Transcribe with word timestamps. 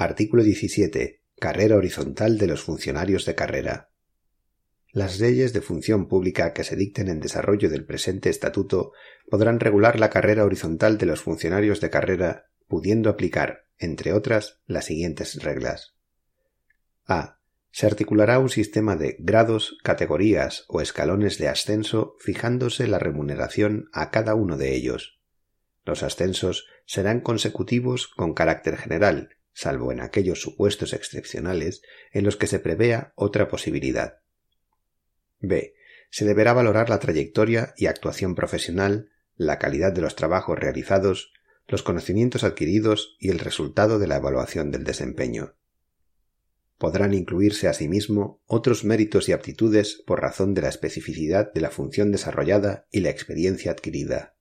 Artículo 0.00 0.44
17. 0.44 1.24
Carrera 1.40 1.74
horizontal 1.74 2.38
de 2.38 2.46
los 2.46 2.62
funcionarios 2.62 3.24
de 3.24 3.34
carrera. 3.34 3.90
Las 4.92 5.18
leyes 5.18 5.52
de 5.52 5.60
función 5.60 6.06
pública 6.06 6.52
que 6.52 6.62
se 6.62 6.76
dicten 6.76 7.08
en 7.08 7.18
desarrollo 7.18 7.68
del 7.68 7.84
presente 7.84 8.30
estatuto 8.30 8.92
podrán 9.28 9.58
regular 9.58 9.98
la 9.98 10.08
carrera 10.08 10.44
horizontal 10.44 10.98
de 10.98 11.06
los 11.06 11.22
funcionarios 11.22 11.80
de 11.80 11.90
carrera, 11.90 12.44
pudiendo 12.68 13.10
aplicar, 13.10 13.64
entre 13.76 14.12
otras, 14.12 14.60
las 14.66 14.84
siguientes 14.84 15.42
reglas. 15.42 15.96
A. 17.04 17.40
Se 17.72 17.86
articulará 17.86 18.38
un 18.38 18.50
sistema 18.50 18.94
de 18.94 19.16
grados, 19.18 19.78
categorías 19.82 20.64
o 20.68 20.80
escalones 20.80 21.38
de 21.38 21.48
ascenso 21.48 22.14
fijándose 22.20 22.86
la 22.86 23.00
remuneración 23.00 23.88
a 23.92 24.12
cada 24.12 24.36
uno 24.36 24.56
de 24.58 24.76
ellos. 24.76 25.18
Los 25.84 26.04
ascensos 26.04 26.68
serán 26.86 27.20
consecutivos 27.20 28.06
con 28.06 28.32
carácter 28.32 28.76
general, 28.76 29.30
salvo 29.58 29.90
en 29.90 30.00
aquellos 30.00 30.40
supuestos 30.40 30.92
excepcionales 30.92 31.82
en 32.12 32.24
los 32.24 32.36
que 32.36 32.46
se 32.46 32.60
prevea 32.60 33.12
otra 33.16 33.48
posibilidad. 33.48 34.20
B. 35.40 35.74
Se 36.10 36.24
deberá 36.24 36.52
valorar 36.52 36.88
la 36.88 37.00
trayectoria 37.00 37.74
y 37.76 37.86
actuación 37.86 38.36
profesional, 38.36 39.10
la 39.34 39.58
calidad 39.58 39.92
de 39.92 40.00
los 40.00 40.14
trabajos 40.14 40.56
realizados, 40.56 41.32
los 41.66 41.82
conocimientos 41.82 42.44
adquiridos 42.44 43.16
y 43.18 43.30
el 43.30 43.40
resultado 43.40 43.98
de 43.98 44.06
la 44.06 44.18
evaluación 44.18 44.70
del 44.70 44.84
desempeño. 44.84 45.56
Podrán 46.78 47.12
incluirse 47.12 47.66
asimismo 47.66 48.40
otros 48.46 48.84
méritos 48.84 49.28
y 49.28 49.32
aptitudes 49.32 50.00
por 50.06 50.20
razón 50.20 50.54
de 50.54 50.62
la 50.62 50.68
especificidad 50.68 51.52
de 51.52 51.62
la 51.62 51.70
función 51.70 52.12
desarrollada 52.12 52.86
y 52.92 53.00
la 53.00 53.10
experiencia 53.10 53.72
adquirida. 53.72 54.37